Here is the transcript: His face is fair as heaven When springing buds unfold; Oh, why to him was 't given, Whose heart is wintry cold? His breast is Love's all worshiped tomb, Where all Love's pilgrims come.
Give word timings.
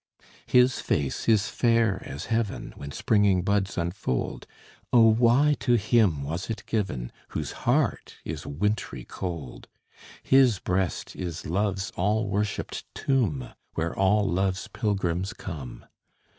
His 0.47 0.79
face 0.81 1.29
is 1.29 1.47
fair 1.47 2.01
as 2.03 2.25
heaven 2.25 2.73
When 2.75 2.91
springing 2.91 3.43
buds 3.43 3.77
unfold; 3.77 4.47
Oh, 4.91 5.13
why 5.13 5.55
to 5.59 5.75
him 5.75 6.23
was 6.23 6.47
't 6.47 6.63
given, 6.65 7.11
Whose 7.27 7.51
heart 7.69 8.15
is 8.25 8.43
wintry 8.47 9.05
cold? 9.05 9.67
His 10.23 10.57
breast 10.57 11.15
is 11.15 11.45
Love's 11.45 11.91
all 11.95 12.27
worshiped 12.27 12.83
tomb, 12.95 13.53
Where 13.75 13.95
all 13.95 14.27
Love's 14.27 14.67
pilgrims 14.67 15.33
come. 15.33 15.85